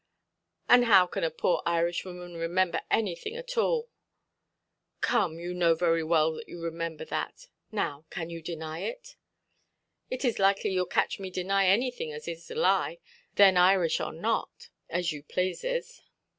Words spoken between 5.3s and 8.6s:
you know very well that you remember that. Now, can you